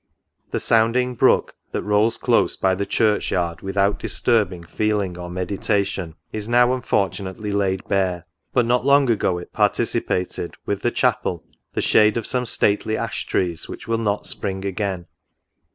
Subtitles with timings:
[0.49, 6.15] The sounding brook, that rolls close by the church yard without disturbing feeling or meditation,
[6.33, 11.43] is now unfortu nately laid bare; but not long ago it participated, with the chapel,
[11.73, 15.05] the shade of some stately ash trees, which will not spring again.